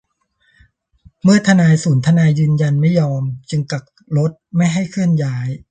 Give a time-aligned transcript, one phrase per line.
[1.23, 3.83] เมื่อทนายศูนย์ทนายยืนยันไม่ยอม จึงกัก
[4.17, 5.47] รถไม่ให้เคลื่อนย้าย